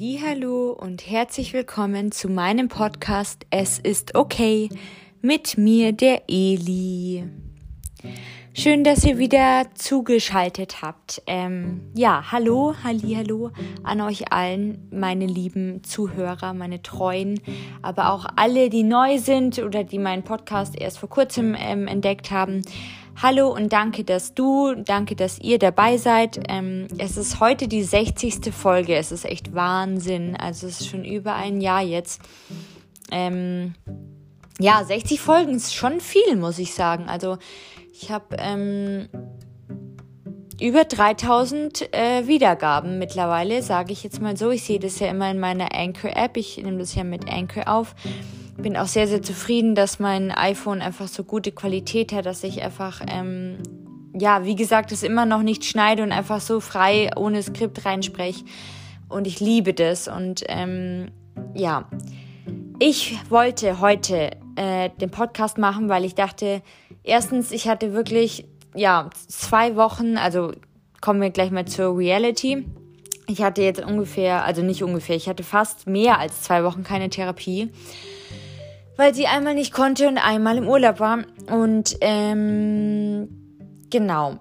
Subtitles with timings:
[0.00, 4.68] Hallo und herzlich willkommen zu meinem Podcast Es ist okay
[5.22, 7.24] mit mir der Eli.
[8.54, 11.20] Schön, dass ihr wieder zugeschaltet habt.
[11.26, 13.50] Ähm, ja, hallo, hallo
[13.82, 17.40] an euch allen, meine lieben Zuhörer, meine treuen,
[17.82, 22.30] aber auch alle, die neu sind oder die meinen Podcast erst vor kurzem ähm, entdeckt
[22.30, 22.62] haben.
[23.20, 26.38] Hallo und danke, dass du, danke, dass ihr dabei seid.
[26.48, 28.54] Ähm, es ist heute die 60.
[28.54, 28.94] Folge.
[28.94, 30.36] Es ist echt Wahnsinn.
[30.36, 32.20] Also es ist schon über ein Jahr jetzt.
[33.10, 33.74] Ähm,
[34.60, 37.08] ja, 60 Folgen ist schon viel, muss ich sagen.
[37.08, 37.38] Also
[37.92, 39.08] ich habe ähm,
[40.60, 44.50] über 3000 äh, Wiedergaben mittlerweile, sage ich jetzt mal so.
[44.50, 46.36] Ich sehe das ja immer in meiner Anchor-App.
[46.36, 47.96] Ich nehme das ja mit Anchor auf
[48.58, 52.62] bin auch sehr, sehr zufrieden, dass mein iPhone einfach so gute Qualität hat, dass ich
[52.62, 53.58] einfach, ähm,
[54.18, 58.44] ja, wie gesagt, es immer noch nicht schneide und einfach so frei ohne Skript reinspreche.
[59.08, 60.08] Und ich liebe das.
[60.08, 61.12] Und ähm,
[61.54, 61.88] ja,
[62.80, 66.62] ich wollte heute äh, den Podcast machen, weil ich dachte,
[67.04, 70.52] erstens, ich hatte wirklich, ja, zwei Wochen, also
[71.00, 72.66] kommen wir gleich mal zur Reality.
[73.28, 77.08] Ich hatte jetzt ungefähr, also nicht ungefähr, ich hatte fast mehr als zwei Wochen keine
[77.08, 77.70] Therapie
[78.98, 81.20] weil sie einmal nicht konnte und einmal im Urlaub war.
[81.50, 83.28] Und ähm,
[83.90, 84.40] genau.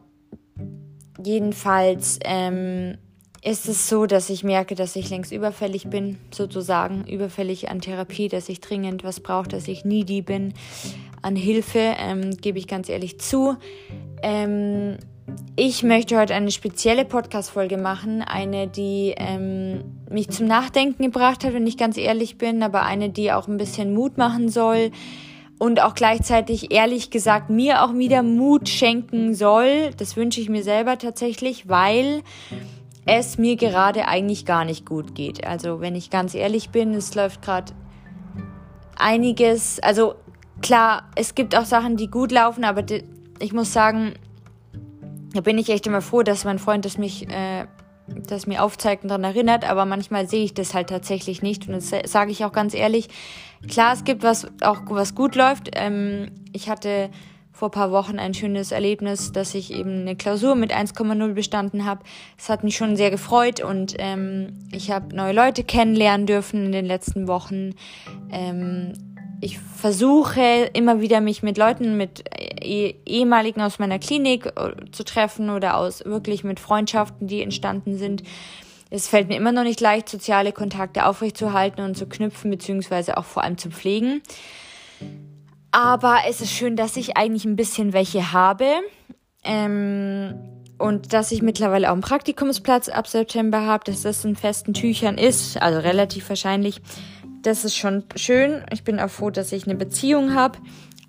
[1.23, 2.97] Jedenfalls ähm,
[3.43, 8.29] ist es so, dass ich merke, dass ich längst überfällig bin, sozusagen überfällig an Therapie,
[8.29, 10.55] dass ich dringend was brauche, dass ich needy bin
[11.21, 13.57] an Hilfe, ähm, gebe ich ganz ehrlich zu.
[14.23, 14.97] Ähm,
[15.55, 21.53] ich möchte heute eine spezielle Podcast-Folge machen, eine, die ähm, mich zum Nachdenken gebracht hat,
[21.53, 24.91] wenn ich ganz ehrlich bin, aber eine, die auch ein bisschen Mut machen soll
[25.59, 29.89] und auch gleichzeitig ehrlich gesagt mir auch wieder Mut schenken soll.
[29.97, 32.21] Das wünsche ich mir selber tatsächlich, weil
[33.05, 35.47] es mir gerade eigentlich gar nicht gut geht.
[35.47, 37.73] Also wenn ich ganz ehrlich bin, es läuft gerade
[38.95, 39.79] einiges.
[39.79, 40.15] Also
[40.61, 42.83] klar, es gibt auch Sachen, die gut laufen, aber
[43.39, 44.13] ich muss sagen,
[45.33, 47.65] da bin ich echt immer froh, dass mein Freund das mich, äh,
[48.07, 51.73] das mir aufzeigt und daran erinnert, aber manchmal sehe ich das halt tatsächlich nicht und
[51.73, 53.09] das sage ich auch ganz ehrlich.
[53.69, 55.71] Klar, es gibt was auch was gut läuft.
[55.73, 57.09] Ähm, ich hatte
[57.57, 62.03] vor paar Wochen ein schönes Erlebnis, dass ich eben eine Klausur mit 1,0 bestanden habe.
[62.37, 66.71] Es hat mich schon sehr gefreut und ähm, ich habe neue Leute kennenlernen dürfen in
[66.71, 67.73] den letzten Wochen.
[68.31, 68.93] Ähm,
[69.39, 72.23] ich versuche immer wieder mich mit Leuten, mit
[72.61, 77.97] eh, ehemaligen aus meiner Klinik äh, zu treffen oder aus wirklich mit Freundschaften, die entstanden
[77.97, 78.23] sind.
[78.89, 83.25] Es fällt mir immer noch nicht leicht, soziale Kontakte aufrechtzuerhalten und zu knüpfen, beziehungsweise auch
[83.25, 84.21] vor allem zu pflegen.
[85.71, 88.67] Aber es ist schön, dass ich eigentlich ein bisschen welche habe.
[89.43, 90.35] Ähm,
[90.79, 95.17] und dass ich mittlerweile auch einen Praktikumsplatz ab September habe, dass das in festen Tüchern
[95.17, 96.81] ist, also relativ wahrscheinlich
[97.41, 98.63] das ist schon schön.
[98.71, 100.59] Ich bin auch froh, dass ich eine Beziehung habe.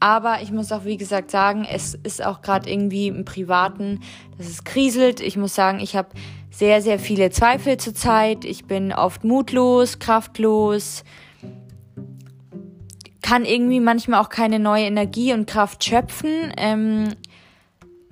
[0.00, 4.00] Aber ich muss auch, wie gesagt, sagen, es ist auch gerade irgendwie im Privaten,
[4.37, 5.21] dass es kriselt.
[5.21, 6.11] Ich muss sagen, ich habe
[6.50, 8.44] sehr, sehr viele Zweifel zurzeit.
[8.44, 11.03] Ich bin oft mutlos, kraftlos,
[13.22, 16.53] kann irgendwie manchmal auch keine neue Energie und Kraft schöpfen.
[16.56, 17.09] Ähm,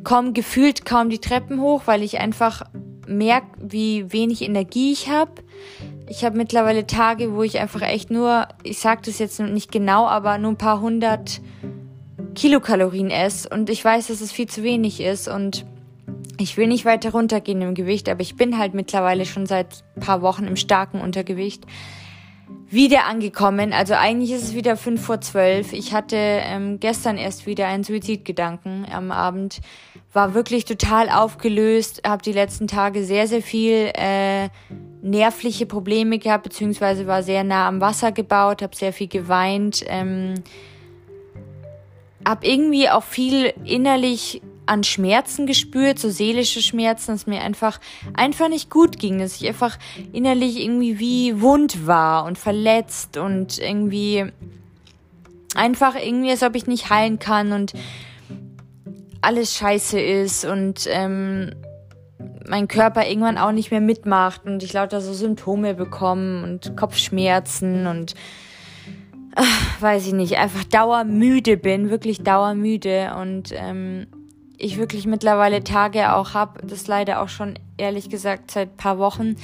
[0.05, 2.63] komme gefühlt kaum die Treppen hoch, weil ich einfach
[3.07, 5.33] merke, wie wenig Energie ich habe.
[6.09, 10.07] Ich habe mittlerweile Tage, wo ich einfach echt nur, ich sage das jetzt nicht genau,
[10.07, 11.41] aber nur ein paar hundert
[12.35, 15.67] Kilokalorien esse und ich weiß, dass es viel zu wenig ist und
[16.39, 20.23] ich will nicht weiter runtergehen im Gewicht, aber ich bin halt mittlerweile schon seit paar
[20.23, 21.65] Wochen im starken Untergewicht
[22.69, 23.73] wieder angekommen.
[23.73, 25.73] Also eigentlich ist es wieder fünf vor zwölf.
[25.73, 29.61] Ich hatte ähm, gestern erst wieder einen Suizidgedanken am Abend.
[30.17, 34.49] War wirklich total aufgelöst, habe die letzten Tage sehr, sehr viel äh,
[35.03, 40.43] nervliche Probleme gehabt, beziehungsweise war sehr nah am Wasser gebaut, habe sehr viel geweint, ähm,
[42.27, 47.79] habe irgendwie auch viel innerlich an Schmerzen gespürt, so seelische Schmerzen, dass mir einfach
[48.15, 49.79] einfach nicht gut ging, dass ich einfach
[50.15, 54.25] innerlich irgendwie wie wund war und verletzt und irgendwie
[55.55, 57.75] einfach irgendwie, als ob ich nicht heilen kann und
[59.27, 61.51] alles scheiße ist und ähm,
[62.49, 67.89] mein Körper irgendwann auch nicht mehr mitmacht und ich lauter so Symptome bekomme und Kopfschmerzen
[67.89, 68.15] und
[69.35, 74.07] ach, weiß ich nicht, einfach dauermüde bin, wirklich dauermüde und ähm,
[74.59, 79.35] ich wirklich mittlerweile Tage auch habe, das leider auch schon ehrlich gesagt seit paar Wochen,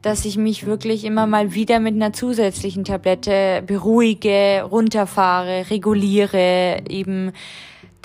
[0.00, 7.32] dass ich mich wirklich immer mal wieder mit einer zusätzlichen Tablette beruhige, runterfahre, reguliere, eben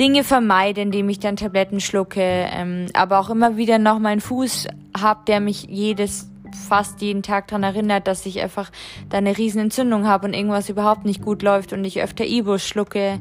[0.02, 4.68] Dinge vermeide, indem ich dann Tabletten schlucke, ähm, aber auch immer wieder noch meinen Fuß
[5.00, 6.28] hab, der mich jedes
[6.68, 8.72] fast jeden Tag dran erinnert, dass ich einfach
[9.10, 12.68] da eine riesen Entzündung habe und irgendwas überhaupt nicht gut läuft und ich öfter Ibus
[12.68, 13.20] schlucke.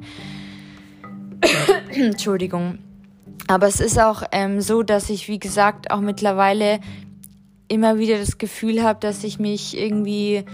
[1.90, 2.78] Entschuldigung.
[3.46, 6.80] Aber es ist auch ähm, so, dass ich, wie gesagt, auch mittlerweile
[7.68, 10.44] immer wieder das Gefühl habe, dass ich mich irgendwie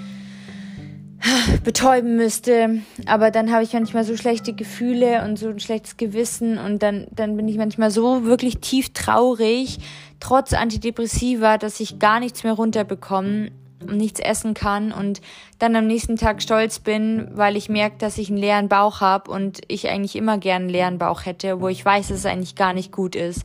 [1.64, 2.82] betäuben müsste.
[3.06, 7.06] Aber dann habe ich manchmal so schlechte Gefühle und so ein schlechtes Gewissen und dann,
[7.10, 9.78] dann bin ich manchmal so wirklich tief traurig,
[10.20, 15.20] trotz Antidepressiva, dass ich gar nichts mehr runterbekomme und nichts essen kann und
[15.58, 19.30] dann am nächsten Tag stolz bin, weil ich merke, dass ich einen leeren Bauch habe
[19.30, 22.54] und ich eigentlich immer gern einen leeren Bauch hätte, wo ich weiß, dass es eigentlich
[22.54, 23.44] gar nicht gut ist.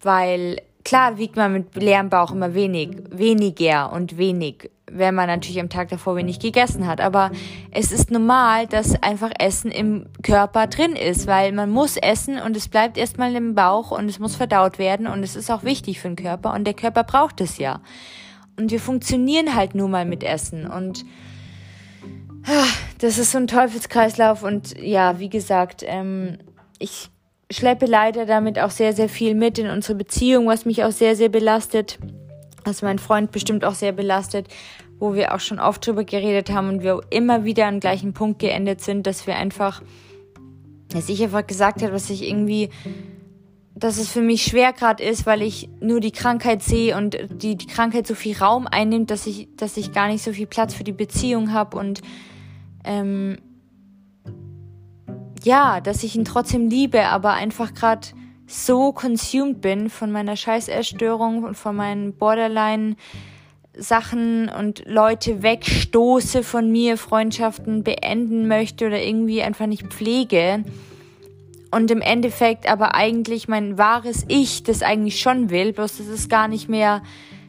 [0.00, 5.60] Weil klar wiegt man mit leerem Bauch immer wenig, weniger und wenig wenn man natürlich
[5.60, 7.00] am Tag davor wenig gegessen hat.
[7.00, 7.30] Aber
[7.72, 12.56] es ist normal, dass einfach Essen im Körper drin ist, weil man muss essen und
[12.56, 16.00] es bleibt erstmal im Bauch und es muss verdaut werden und es ist auch wichtig
[16.00, 17.80] für den Körper und der Körper braucht es ja.
[18.56, 21.04] Und wir funktionieren halt nur mal mit Essen und
[22.46, 22.64] ah,
[22.98, 26.38] das ist so ein Teufelskreislauf und ja, wie gesagt, ähm,
[26.78, 27.10] ich
[27.50, 31.16] schleppe leider damit auch sehr, sehr viel mit in unsere Beziehung, was mich auch sehr,
[31.16, 31.98] sehr belastet
[32.66, 34.48] was mein Freund bestimmt auch sehr belastet,
[34.98, 38.40] wo wir auch schon oft drüber geredet haben und wir immer wieder am gleichen Punkt
[38.40, 39.82] geendet sind, dass wir einfach,
[40.88, 42.70] dass ich einfach gesagt habe, was ich irgendwie,
[43.74, 47.56] dass es für mich schwer gerade ist, weil ich nur die Krankheit sehe und die,
[47.56, 50.74] die Krankheit so viel Raum einnimmt, dass ich, dass ich gar nicht so viel Platz
[50.74, 52.00] für die Beziehung habe und
[52.84, 53.38] ähm,
[55.46, 58.08] ja, dass ich ihn trotzdem liebe, aber einfach gerade
[58.48, 62.96] so consumed bin von meiner Scheißerstörung und von meinen Borderline
[63.78, 70.64] Sachen und Leute wegstoße von mir, Freundschaften beenden möchte oder irgendwie einfach nicht pflege.
[71.70, 76.28] Und im Endeffekt aber eigentlich mein wahres Ich das eigentlich schon will, bloß das ist
[76.28, 77.02] gar nicht mehr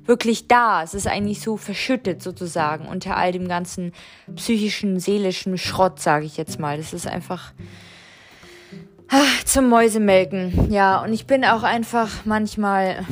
[0.06, 0.84] wirklich da.
[0.84, 3.94] Es ist eigentlich so verschüttet sozusagen unter all dem ganzen
[4.36, 6.78] psychischen, seelischen Schrott, sage ich jetzt mal.
[6.78, 7.54] Das ist einfach
[9.10, 10.72] ach, zum Mäusemelken.
[10.72, 13.06] Ja, und ich bin auch einfach manchmal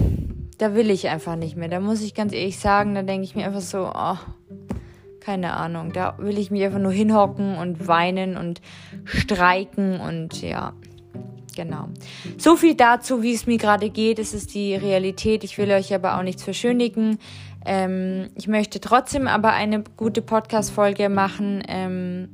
[0.58, 1.68] da will ich einfach nicht mehr.
[1.68, 4.18] Da muss ich ganz ehrlich sagen, da denke ich mir einfach so, oh,
[5.20, 8.62] keine Ahnung, da will ich mich einfach nur hinhocken und weinen und
[9.04, 10.74] streiken und ja,
[11.56, 11.90] genau.
[12.38, 14.20] So viel dazu, wie es mir gerade geht.
[14.20, 15.44] Es ist die Realität.
[15.44, 17.18] Ich will euch aber auch nichts verschönigen.
[17.66, 21.64] Ähm, ich möchte trotzdem aber eine gute Podcast-Folge machen.
[21.68, 22.30] Ähm,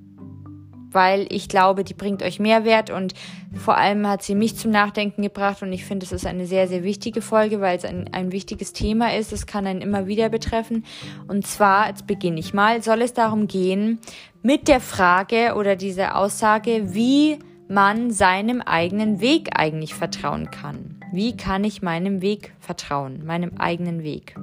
[0.92, 3.14] weil ich glaube, die bringt euch Mehrwert und
[3.54, 6.68] vor allem hat sie mich zum Nachdenken gebracht und ich finde, es ist eine sehr,
[6.68, 9.34] sehr wichtige Folge, weil es ein, ein wichtiges Thema ist.
[9.34, 10.86] Es kann einen immer wieder betreffen.
[11.28, 14.00] Und zwar, jetzt beginne ich mal, soll es darum gehen,
[14.42, 21.00] mit der Frage oder dieser Aussage, wie man seinem eigenen Weg eigentlich vertrauen kann.
[21.14, 24.36] Wie kann ich meinem Weg vertrauen, meinem eigenen Weg?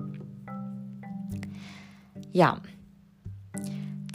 [2.32, 2.60] Ja,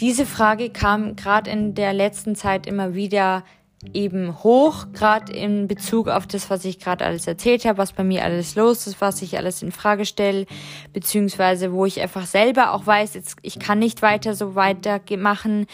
[0.04, 3.46] diese Frage kam gerade in der letzten Zeit immer wieder
[3.94, 8.04] eben hoch, gerade in Bezug auf das, was ich gerade alles erzählt habe, was bei
[8.04, 10.46] mir alles los ist, was ich alles in Frage stelle,
[10.92, 15.68] beziehungsweise wo ich einfach selber auch weiß, jetzt ich kann nicht weiter so weitermachen.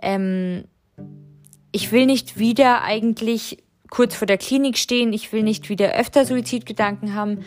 [0.00, 0.64] Ähm,
[1.70, 6.24] ich will nicht wieder eigentlich kurz vor der Klinik stehen, ich will nicht wieder öfter
[6.24, 7.44] Suizidgedanken haben.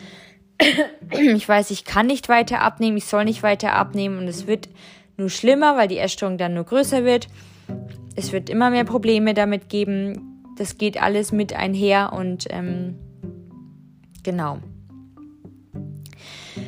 [1.10, 4.68] Ich weiß, ich kann nicht weiter abnehmen, ich soll nicht weiter abnehmen und es wird
[5.18, 7.28] nur schlimmer, weil die Essstörung dann nur größer wird.
[8.16, 10.44] Es wird immer mehr Probleme damit geben.
[10.56, 12.96] Das geht alles mit einher und ähm,
[14.22, 14.58] genau.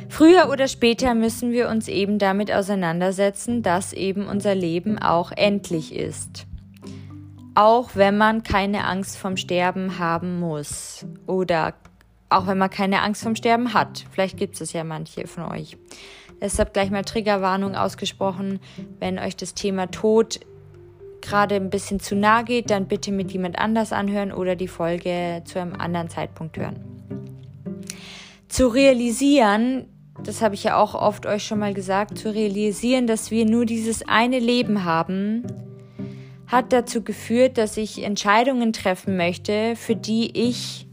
[0.08, 5.94] Früher oder später müssen wir uns eben damit auseinandersetzen, dass eben unser Leben auch endlich
[5.94, 6.46] ist.
[7.54, 11.74] Auch wenn man keine Angst vom Sterben haben muss oder
[12.28, 14.04] auch wenn man keine Angst vom Sterben hat.
[14.10, 15.76] Vielleicht gibt es ja manche von euch.
[16.40, 18.60] Deshalb gleich mal Triggerwarnung ausgesprochen.
[18.98, 20.40] Wenn euch das Thema Tod
[21.20, 25.42] gerade ein bisschen zu nah geht, dann bitte mit jemand anders anhören oder die Folge
[25.44, 26.76] zu einem anderen Zeitpunkt hören.
[28.48, 29.86] Zu realisieren,
[30.24, 33.64] das habe ich ja auch oft euch schon mal gesagt, zu realisieren, dass wir nur
[33.64, 35.44] dieses eine Leben haben,
[36.46, 40.88] hat dazu geführt, dass ich Entscheidungen treffen möchte, für die ich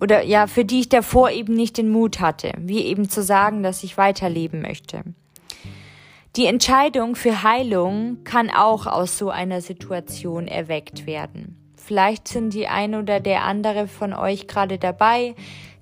[0.00, 3.62] oder ja, für die ich davor eben nicht den Mut hatte, wie eben zu sagen,
[3.62, 5.02] dass ich weiterleben möchte.
[6.36, 11.56] Die Entscheidung für Heilung kann auch aus so einer Situation erweckt werden.
[11.76, 15.34] Vielleicht sind die ein oder der andere von euch gerade dabei,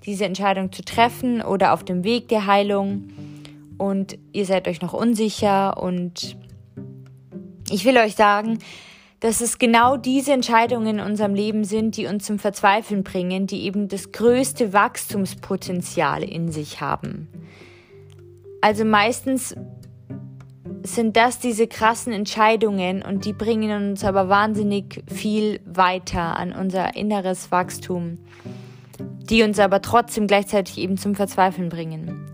[0.05, 3.09] diese Entscheidung zu treffen oder auf dem Weg der Heilung
[3.77, 6.35] und ihr seid euch noch unsicher und
[7.69, 8.59] ich will euch sagen,
[9.19, 13.63] dass es genau diese Entscheidungen in unserem Leben sind, die uns zum Verzweifeln bringen, die
[13.63, 17.27] eben das größte Wachstumspotenzial in sich haben.
[18.61, 19.55] Also meistens
[20.83, 26.95] sind das diese krassen Entscheidungen und die bringen uns aber wahnsinnig viel weiter an unser
[26.95, 28.19] inneres Wachstum,
[28.99, 32.25] die uns aber trotzdem gleichzeitig eben zum Verzweifeln bringen.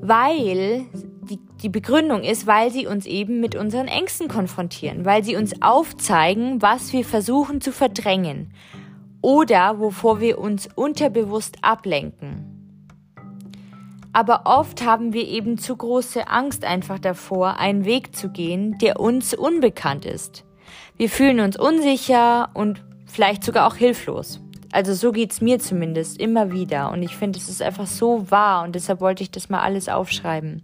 [0.00, 0.86] Weil
[1.24, 5.62] die, die Begründung ist, weil sie uns eben mit unseren Ängsten konfrontieren, weil sie uns
[5.62, 8.52] aufzeigen, was wir versuchen zu verdrängen
[9.20, 12.54] oder wovor wir uns unterbewusst ablenken.
[14.12, 19.00] Aber oft haben wir eben zu große Angst einfach davor, einen Weg zu gehen, der
[19.00, 20.44] uns unbekannt ist.
[20.96, 24.40] Wir fühlen uns unsicher und vielleicht sogar auch hilflos.
[24.70, 28.64] Also so geht's mir zumindest immer wieder und ich finde, es ist einfach so wahr
[28.64, 30.62] und deshalb wollte ich das mal alles aufschreiben.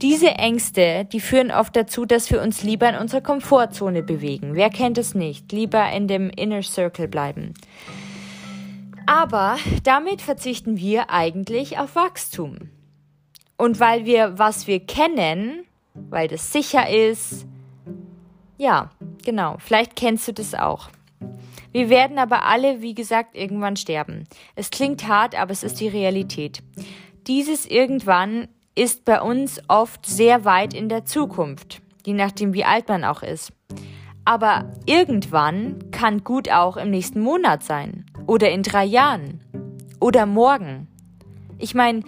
[0.00, 4.54] Diese Ängste, die führen oft dazu, dass wir uns lieber in unserer Komfortzone bewegen.
[4.54, 5.50] Wer kennt es nicht?
[5.50, 7.54] Lieber in dem Inner Circle bleiben.
[9.06, 12.70] Aber damit verzichten wir eigentlich auf Wachstum.
[13.56, 15.64] Und weil wir, was wir kennen,
[15.94, 17.44] weil das sicher ist,
[18.56, 18.90] ja,
[19.24, 20.90] genau, vielleicht kennst du das auch.
[21.72, 24.28] Wir werden aber alle, wie gesagt, irgendwann sterben.
[24.54, 26.62] Es klingt hart, aber es ist die Realität.
[27.26, 28.46] Dieses irgendwann
[28.78, 33.22] ist bei uns oft sehr weit in der Zukunft, je nachdem wie alt man auch
[33.22, 33.52] ist.
[34.24, 39.40] Aber irgendwann kann gut auch im nächsten Monat sein oder in drei Jahren
[40.00, 40.86] oder morgen.
[41.58, 42.02] Ich meine,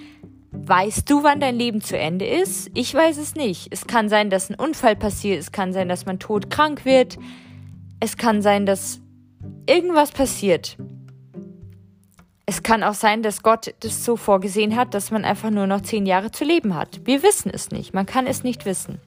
[0.53, 2.71] weißt du, wann dein Leben zu Ende ist?
[2.75, 3.69] Ich weiß es nicht.
[3.73, 7.19] Es kann sein, dass ein Unfall passiert, es kann sein, dass man todkrank wird,
[7.99, 9.01] es kann sein, dass
[9.67, 10.77] irgendwas passiert.
[12.47, 15.83] Es kann auch sein, dass Gott das so vorgesehen hat, dass man einfach nur noch
[15.83, 17.01] zehn Jahre zu leben hat.
[17.05, 17.95] Wir wissen es nicht.
[17.95, 18.99] Man kann es nicht wissen.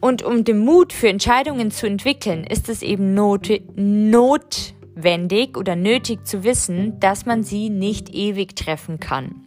[0.00, 6.26] Und um den Mut für Entscheidungen zu entwickeln, ist es eben not notwendig oder nötig
[6.26, 9.44] zu wissen, dass man sie nicht ewig treffen kann.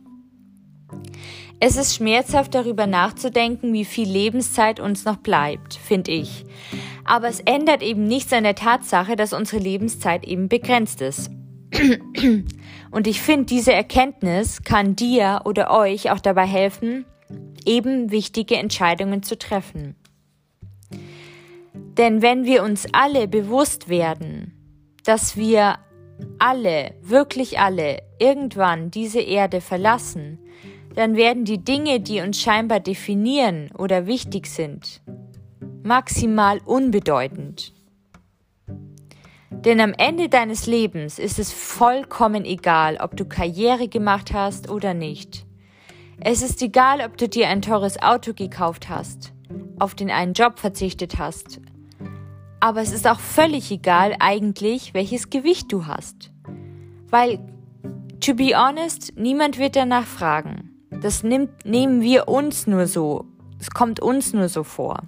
[1.60, 6.46] Es ist schmerzhaft darüber nachzudenken, wie viel Lebenszeit uns noch bleibt, finde ich.
[7.04, 11.32] Aber es ändert eben nichts an der Tatsache, dass unsere Lebenszeit eben begrenzt ist.
[12.92, 17.06] Und ich finde, diese Erkenntnis kann dir oder euch auch dabei helfen,
[17.66, 19.96] eben wichtige Entscheidungen zu treffen.
[21.98, 24.54] Denn wenn wir uns alle bewusst werden,
[25.04, 25.80] dass wir
[26.40, 30.40] alle, wirklich alle, irgendwann diese Erde verlassen,
[30.96, 35.02] dann werden die Dinge, die uns scheinbar definieren oder wichtig sind,
[35.84, 37.74] maximal unbedeutend.
[39.50, 44.94] Denn am Ende deines Lebens ist es vollkommen egal, ob du Karriere gemacht hast oder
[44.94, 45.46] nicht.
[46.20, 49.34] Es ist egal, ob du dir ein teures Auto gekauft hast,
[49.80, 51.62] auf den einen Job verzichtet hast,
[52.60, 56.32] aber es ist auch völlig egal eigentlich, welches Gewicht du hast.
[57.10, 57.40] Weil,
[58.20, 60.72] to be honest, niemand wird danach fragen.
[60.90, 63.26] Das nimmt, nehmen wir uns nur so.
[63.60, 65.04] Es kommt uns nur so vor.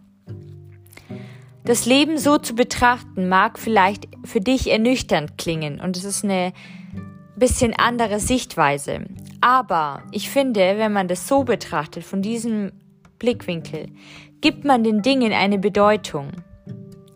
[1.65, 6.53] Das Leben so zu betrachten mag vielleicht für dich ernüchternd klingen und es ist eine
[7.35, 9.05] bisschen andere Sichtweise.
[9.41, 12.71] Aber ich finde, wenn man das so betrachtet, von diesem
[13.17, 13.87] Blickwinkel,
[14.41, 16.31] gibt man den Dingen eine Bedeutung.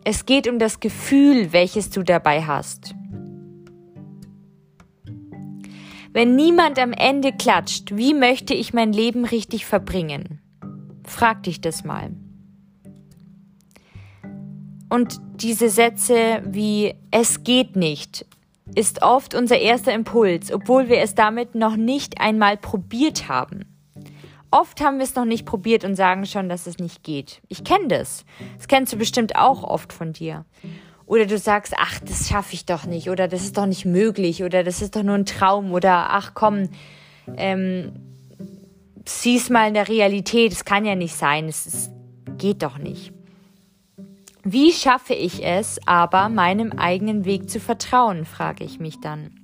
[0.04, 2.94] Es geht um das Gefühl, welches du dabei hast.
[6.12, 10.40] Wenn niemand am Ende klatscht, wie möchte ich mein Leben richtig verbringen?
[11.04, 12.12] Frag dich das mal.
[14.88, 18.26] Und diese Sätze wie es geht nicht
[18.74, 23.66] ist oft unser erster Impuls, obwohl wir es damit noch nicht einmal probiert haben.
[24.50, 27.42] Oft haben wir es noch nicht probiert und sagen schon, dass es nicht geht.
[27.48, 28.24] Ich kenne das.
[28.56, 30.44] Das kennst du bestimmt auch oft von dir.
[31.06, 33.10] Oder du sagst, ach, das schaffe ich doch nicht.
[33.10, 34.44] Oder das ist doch nicht möglich.
[34.44, 35.72] Oder das ist doch nur ein Traum.
[35.72, 36.68] Oder ach komm,
[37.36, 37.92] ähm,
[39.04, 40.52] sieh's mal in der Realität.
[40.52, 41.48] Es kann ja nicht sein.
[41.48, 41.90] Es, es
[42.38, 43.12] geht doch nicht.
[44.46, 49.40] Wie schaffe ich es aber, meinem eigenen Weg zu vertrauen, frage ich mich dann.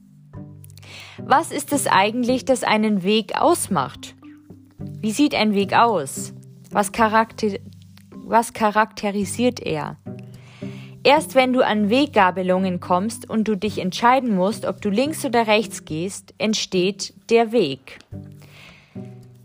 [1.16, 4.14] Was ist es eigentlich, das einen Weg ausmacht?
[4.78, 6.34] Wie sieht ein Weg aus?
[6.70, 7.58] Was, charakter
[8.12, 9.96] was charakterisiert er?
[11.02, 15.46] Erst wenn du an Weggabelungen kommst und du dich entscheiden musst, ob du links oder
[15.46, 17.98] rechts gehst, entsteht der Weg.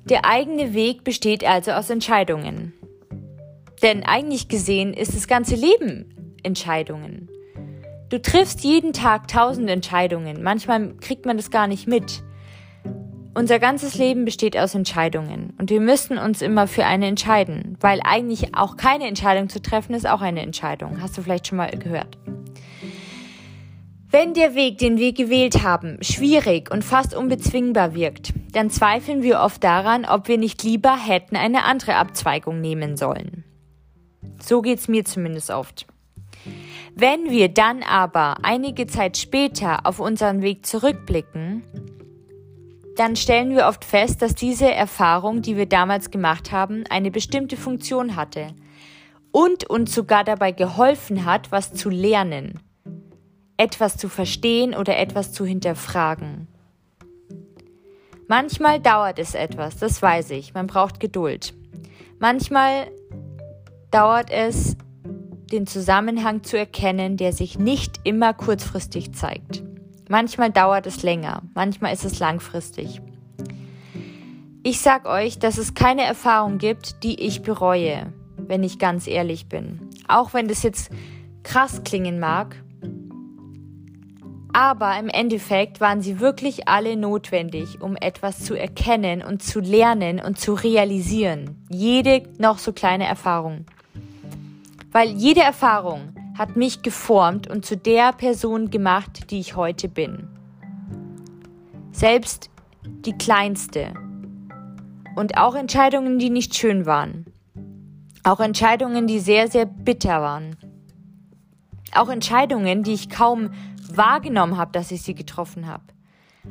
[0.03, 2.73] Der eigene Weg besteht also aus Entscheidungen.
[3.81, 7.29] Denn eigentlich gesehen ist das ganze Leben Entscheidungen.
[8.09, 10.43] Du triffst jeden Tag tausend Entscheidungen.
[10.43, 12.23] Manchmal kriegt man das gar nicht mit.
[13.33, 17.99] Unser ganzes Leben besteht aus Entscheidungen und wir müssen uns immer für eine entscheiden, weil
[18.05, 21.01] eigentlich auch keine Entscheidung zu treffen ist auch eine Entscheidung.
[21.01, 22.17] Hast du vielleicht schon mal gehört.
[24.09, 29.41] Wenn der Weg, den wir gewählt haben, schwierig und fast unbezwingbar wirkt, dann zweifeln wir
[29.41, 33.44] oft daran, ob wir nicht lieber hätten eine andere Abzweigung nehmen sollen.
[34.41, 35.87] So geht's mir zumindest oft.
[36.95, 41.63] Wenn wir dann aber einige Zeit später auf unseren Weg zurückblicken,
[42.95, 47.57] dann stellen wir oft fest, dass diese Erfahrung, die wir damals gemacht haben, eine bestimmte
[47.57, 48.47] Funktion hatte
[49.31, 52.59] und uns sogar dabei geholfen hat, was zu lernen,
[53.57, 56.47] etwas zu verstehen oder etwas zu hinterfragen.
[58.27, 61.53] Manchmal dauert es etwas, das weiß ich, man braucht Geduld.
[62.17, 62.87] Manchmal
[63.95, 64.75] dauert es,
[65.53, 69.63] den Zusammenhang zu erkennen, der sich nicht immer kurzfristig zeigt.
[70.09, 72.99] Manchmal dauert es länger, manchmal ist es langfristig.
[74.63, 79.47] Ich sag euch, dass es keine Erfahrung gibt, die ich bereue, wenn ich ganz ehrlich
[79.47, 79.79] bin.
[80.09, 80.91] Auch wenn das jetzt
[81.43, 82.61] krass klingen mag.
[84.51, 90.19] Aber im Endeffekt waren sie wirklich alle notwendig, um etwas zu erkennen und zu lernen
[90.19, 91.65] und zu realisieren.
[91.69, 93.65] Jede noch so kleine Erfahrung.
[94.95, 100.29] Weil jede Erfahrung hat mich geformt und zu der Person gemacht, die ich heute bin.
[101.91, 102.49] Selbst
[103.03, 103.93] die kleinste.
[105.17, 107.25] Und auch Entscheidungen, die nicht schön waren.
[108.23, 110.55] Auch Entscheidungen, die sehr, sehr bitter waren.
[111.93, 113.49] Auch Entscheidungen, die ich kaum
[113.93, 115.83] wahrgenommen habe, dass ich sie getroffen habe.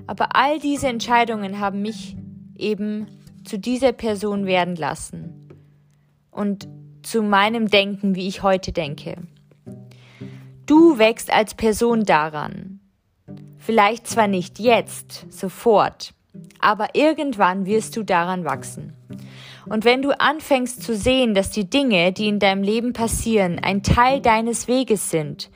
[0.07, 2.15] Aber all diese Entscheidungen haben mich
[2.59, 3.07] eben
[3.43, 5.49] zu dieser Person werden lassen.
[6.31, 6.69] Und
[7.07, 9.17] zu meinem Denken, wie ich heute denke.
[10.67, 12.81] Du wächst als Person daran.
[13.59, 16.15] Vielleicht zwar nicht jetzt, sofort,
[16.61, 18.93] aber irgendwann wirst du daran wachsen.
[19.67, 23.83] Und wenn du anfängst zu sehen, dass die Dinge, die in deinem Leben passieren, ein
[23.83, 25.51] Teil deines Weges sind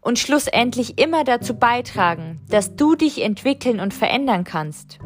[0.00, 4.98] und schlussendlich immer dazu beitragen, dass du dich entwickeln und verändern kannst,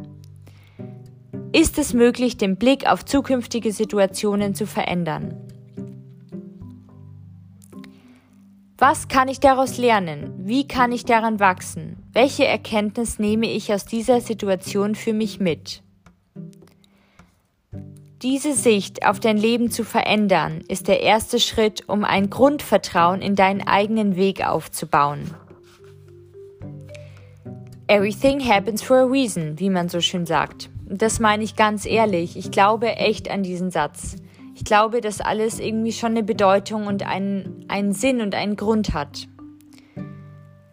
[1.52, 5.36] ist es möglich, den Blick auf zukünftige Situationen zu verändern.
[8.76, 10.32] Was kann ich daraus lernen?
[10.38, 12.02] Wie kann ich daran wachsen?
[12.12, 15.82] Welche Erkenntnis nehme ich aus dieser Situation für mich mit?
[18.22, 23.36] Diese Sicht auf dein Leben zu verändern, ist der erste Schritt, um ein Grundvertrauen in
[23.36, 25.34] deinen eigenen Weg aufzubauen.
[27.86, 30.68] Everything happens for a reason, wie man so schön sagt.
[30.86, 32.36] Das meine ich ganz ehrlich.
[32.36, 34.16] Ich glaube echt an diesen Satz.
[34.54, 38.94] Ich glaube, dass alles irgendwie schon eine Bedeutung und einen, einen Sinn und einen Grund
[38.94, 39.26] hat.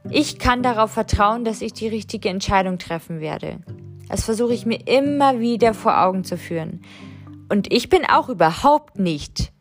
[0.10, 3.60] Ich kann darauf vertrauen, dass ich die richtige Entscheidung treffen werde.
[4.08, 6.82] Das versuche ich mir immer wieder vor Augen zu führen.
[7.50, 9.52] Und ich bin auch überhaupt nicht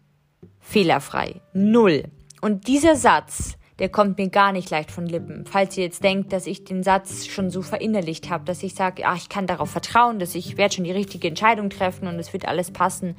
[0.58, 1.40] fehlerfrei.
[1.54, 2.04] Null.
[2.40, 5.46] Und dieser Satz, der kommt mir gar nicht leicht von Lippen.
[5.46, 9.02] Falls ihr jetzt denkt, dass ich den Satz schon so verinnerlicht habe, dass ich sage,
[9.02, 12.32] ja, ich kann darauf vertrauen, dass ich werde schon die richtige Entscheidung treffen und es
[12.32, 13.16] wird alles passen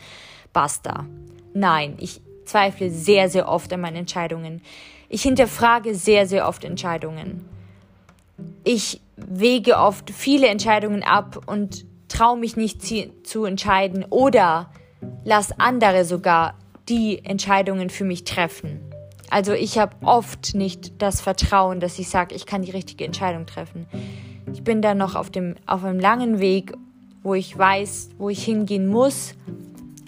[0.54, 1.06] basta.
[1.54, 4.62] Nein, ich zweifle sehr, sehr oft an meinen Entscheidungen.
[5.10, 7.46] Ich hinterfrage sehr, sehr oft Entscheidungen.
[8.64, 12.82] Ich wege oft viele Entscheidungen ab und traue mich nicht
[13.26, 14.70] zu entscheiden oder
[15.24, 16.56] lass andere sogar
[16.90, 18.80] die Entscheidungen für mich treffen.
[19.30, 23.46] Also ich habe oft nicht das Vertrauen, dass ich sage, ich kann die richtige Entscheidung
[23.46, 23.88] treffen.
[24.52, 26.74] Ich bin da noch auf dem auf einem langen Weg,
[27.24, 29.36] wo ich weiß, wo ich hingehen muss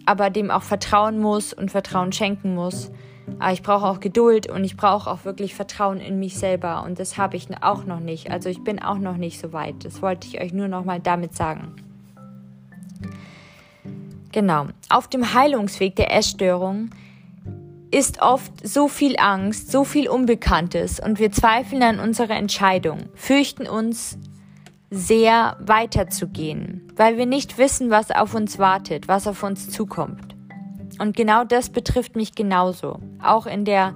[0.06, 2.92] aber dem auch vertrauen muss und Vertrauen schenken muss.
[3.39, 7.00] Aber ich brauche auch Geduld und ich brauche auch wirklich Vertrauen in mich selber und
[7.00, 8.32] das habe ich auch noch nicht.
[8.32, 9.86] Also ich bin auch noch nicht so weit.
[9.86, 11.76] Das wollte ich euch nur noch mal damit sagen.
[14.32, 14.68] Genau.
[14.89, 16.89] Auf dem Heilungsweg der Essstörung
[17.92, 23.68] ist oft so viel Angst, so viel Unbekanntes und wir zweifeln an unserer Entscheidung, fürchten
[23.68, 24.18] uns
[24.93, 30.36] sehr weiterzugehen, weil wir nicht wissen, was auf uns wartet, was auf uns zukommt.
[30.99, 32.99] Und genau das betrifft mich genauso.
[33.19, 33.95] Auch in der,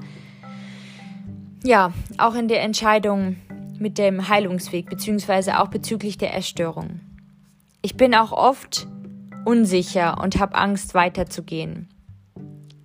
[1.63, 3.35] ja, auch in der Entscheidung
[3.77, 6.99] mit dem Heilungsweg, beziehungsweise auch bezüglich der Essstörung.
[7.83, 8.87] Ich bin auch oft
[9.45, 11.89] unsicher und habe Angst weiterzugehen.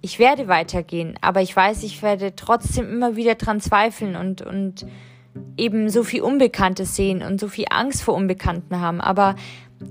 [0.02, 4.84] Ich werde weitergehen, aber ich weiß, ich werde trotzdem immer wieder dran zweifeln und, und
[5.56, 9.00] eben so viel Unbekanntes sehen und so viel Angst vor Unbekannten haben.
[9.00, 9.36] Aber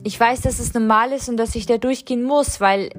[0.04, 2.89] ich weiß, dass es normal ist und dass ich da durchgehen muss, weil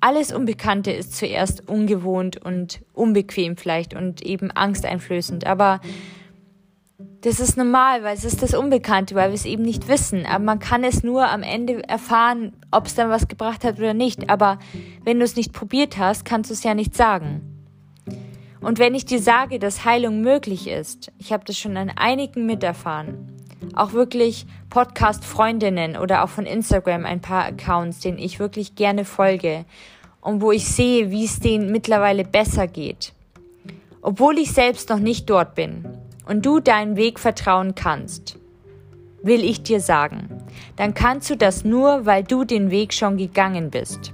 [0.00, 5.46] alles Unbekannte ist zuerst ungewohnt und unbequem vielleicht und eben angsteinflößend.
[5.46, 5.80] Aber
[7.20, 10.26] das ist normal, weil es ist das Unbekannte, weil wir es eben nicht wissen.
[10.26, 13.94] Aber man kann es nur am Ende erfahren, ob es dann was gebracht hat oder
[13.94, 14.28] nicht.
[14.28, 14.58] Aber
[15.04, 17.51] wenn du es nicht probiert hast, kannst du es ja nicht sagen.
[18.62, 22.46] Und wenn ich dir sage, dass Heilung möglich ist, ich habe das schon an einigen
[22.46, 23.26] miterfahren,
[23.74, 29.64] auch wirklich Podcast-Freundinnen oder auch von Instagram ein paar Accounts, denen ich wirklich gerne folge
[30.20, 33.12] und wo ich sehe, wie es denen mittlerweile besser geht.
[34.00, 35.84] Obwohl ich selbst noch nicht dort bin
[36.26, 38.38] und du deinen Weg vertrauen kannst,
[39.22, 40.28] will ich dir sagen,
[40.76, 44.12] dann kannst du das nur, weil du den Weg schon gegangen bist.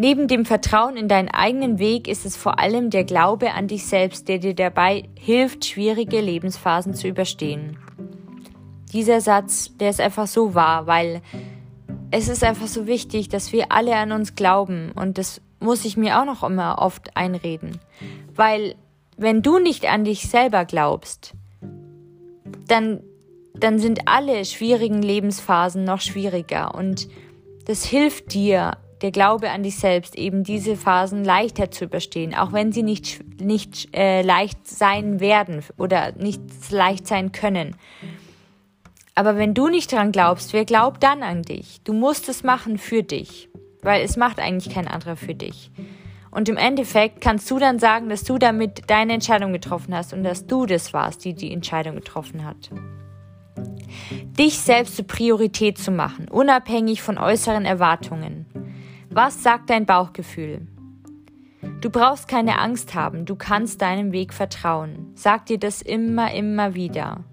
[0.00, 3.84] Neben dem Vertrauen in deinen eigenen Weg ist es vor allem der Glaube an dich
[3.84, 7.76] selbst, der dir dabei hilft, schwierige Lebensphasen zu überstehen.
[8.92, 11.20] Dieser Satz, der ist einfach so wahr, weil
[12.12, 15.96] es ist einfach so wichtig, dass wir alle an uns glauben und das muss ich
[15.96, 17.80] mir auch noch immer oft einreden.
[18.36, 18.76] Weil
[19.16, 21.34] wenn du nicht an dich selber glaubst,
[22.68, 23.00] dann,
[23.52, 27.08] dann sind alle schwierigen Lebensphasen noch schwieriger und
[27.66, 32.52] das hilft dir, der Glaube an dich selbst, eben diese Phasen leichter zu überstehen, auch
[32.52, 37.76] wenn sie nicht, nicht äh, leicht sein werden oder nicht leicht sein können.
[39.14, 41.80] Aber wenn du nicht dran glaubst, wer glaubt dann an dich?
[41.82, 43.48] Du musst es machen für dich,
[43.82, 45.70] weil es macht eigentlich kein anderer für dich.
[46.30, 50.22] Und im Endeffekt kannst du dann sagen, dass du damit deine Entscheidung getroffen hast und
[50.22, 52.70] dass du das warst, die die Entscheidung getroffen hat.
[54.38, 58.46] Dich selbst zur Priorität zu machen, unabhängig von äußeren Erwartungen.
[59.20, 60.68] Was sagt dein Bauchgefühl?
[61.80, 65.10] Du brauchst keine Angst haben, du kannst deinem Weg vertrauen.
[65.16, 67.24] Sag dir das immer, immer wieder.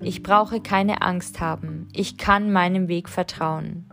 [0.00, 3.84] Ich brauche keine Angst haben, ich kann meinem Weg vertrauen.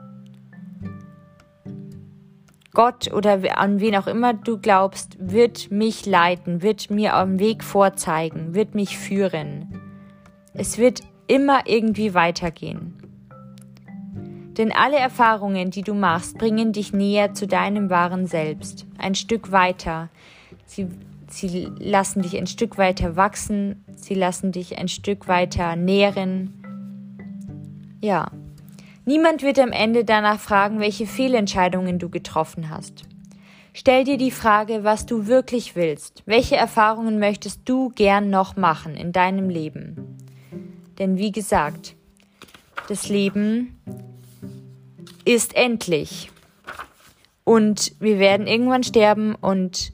[2.74, 7.62] Gott oder an wen auch immer du glaubst, wird mich leiten, wird mir am Weg
[7.62, 9.82] vorzeigen, wird mich führen.
[10.54, 13.07] Es wird immer irgendwie weitergehen.
[14.58, 19.52] Denn alle Erfahrungen, die du machst, bringen dich näher zu deinem wahren Selbst, ein Stück
[19.52, 20.10] weiter.
[20.66, 20.88] Sie,
[21.30, 26.54] sie lassen dich ein Stück weiter wachsen, sie lassen dich ein Stück weiter nähren.
[28.02, 28.32] Ja,
[29.08, 33.04] Niemand wird am Ende danach fragen, welche Fehlentscheidungen du getroffen hast.
[33.72, 36.24] Stell dir die Frage, was du wirklich willst.
[36.26, 40.18] Welche Erfahrungen möchtest du gern noch machen in deinem Leben?
[41.00, 41.96] Denn wie gesagt,
[42.90, 43.80] das Leben
[45.28, 46.32] ist endlich.
[47.44, 49.94] Und wir werden irgendwann sterben und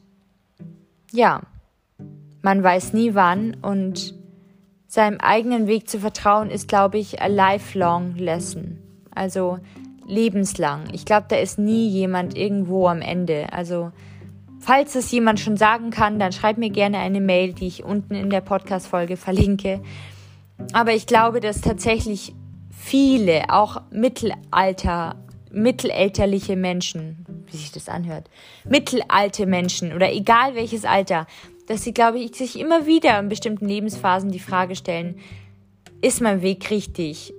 [1.12, 1.42] ja,
[2.42, 4.16] man weiß nie wann und
[4.88, 8.80] seinem eigenen Weg zu vertrauen ist, glaube ich, a lifelong lesson.
[9.16, 9.60] Also
[10.08, 10.84] lebenslang.
[10.92, 13.48] Ich glaube, da ist nie jemand irgendwo am Ende.
[13.52, 13.92] Also
[14.60, 18.14] falls es jemand schon sagen kann, dann schreib mir gerne eine Mail, die ich unten
[18.14, 19.82] in der Podcast-Folge verlinke.
[20.74, 22.36] Aber ich glaube, dass tatsächlich
[22.84, 25.16] viele, auch Mittelalter,
[25.52, 28.30] mittelalterliche Menschen, wie sich das anhört,
[28.66, 31.26] mittelalte Menschen oder egal welches Alter,
[31.68, 35.16] dass sie, glaube ich, sich immer wieder in bestimmten Lebensphasen die Frage stellen,
[36.02, 37.34] ist mein Weg richtig?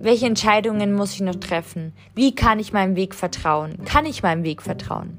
[0.00, 1.92] Welche Entscheidungen muss ich noch treffen?
[2.14, 3.84] Wie kann ich meinem Weg vertrauen?
[3.84, 5.16] Kann ich meinem Weg vertrauen?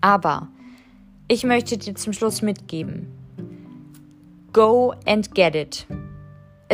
[0.00, 0.48] Aber
[1.28, 3.12] ich möchte dir zum Schluss mitgeben.
[4.52, 5.86] Go and get it.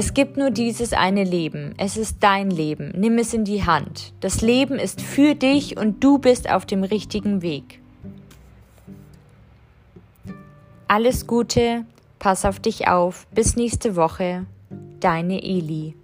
[0.02, 1.74] Es gibt nur dieses eine Leben.
[1.76, 2.90] Es ist dein Leben.
[2.96, 4.14] Nimm es in die Hand.
[4.20, 7.82] Das Leben ist für dich und du bist auf dem richtigen Weg.
[10.88, 11.84] Alles Gute,
[12.18, 13.26] pass auf dich auf.
[13.34, 14.46] Bis nächste Woche.
[15.00, 15.94] Deine Eli.